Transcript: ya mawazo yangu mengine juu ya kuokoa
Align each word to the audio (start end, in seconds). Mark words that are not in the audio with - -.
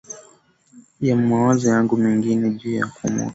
ya 1.01 1.15
mawazo 1.15 1.69
yangu 1.69 1.97
mengine 1.97 2.49
juu 2.49 2.71
ya 2.73 2.87
kuokoa 2.87 3.29